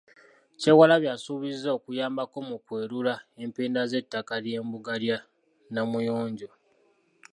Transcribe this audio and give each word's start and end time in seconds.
Kyewalabye 0.59 1.09
asuubizza 1.15 1.69
okuyambako 1.77 2.37
mu 2.49 2.57
kwerula 2.65 3.13
empenda 3.43 3.81
z'ettaka 3.89 4.33
ly'embuga 4.43 4.93
ya 5.07 5.17
Namuyonjo. 5.73 6.49